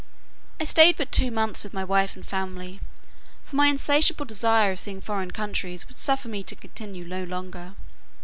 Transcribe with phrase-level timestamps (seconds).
[0.59, 2.79] I stayed but two months with my wife and family,
[3.43, 7.75] for my insatiable desire of seeing foreign countries, would suffer me to continue no longer.